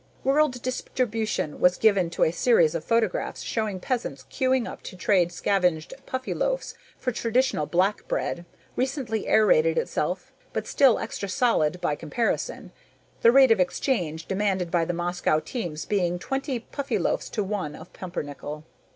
[0.23, 5.31] World distribution was given to a series of photographs showing peasants queueing up to trade
[5.31, 8.43] scavenged Puffyloaves for traditional black bread,
[8.75, 12.71] recently aerated itself but still extra solid by comparison,
[13.21, 17.93] the rate of exchange demanded by the Moscow teams being twenty Puffyloaves to one of
[17.93, 18.63] pumpernickel.